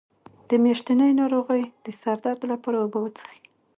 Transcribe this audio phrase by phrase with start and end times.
[0.49, 3.39] د میاشتنۍ ناروغۍ د سر درد لپاره اوبه وڅښئ